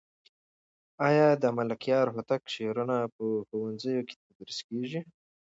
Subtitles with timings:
[1.07, 5.01] آیا د ملکیار هوتک شعرونه په ښوونځیو کې تدریس کېږي؟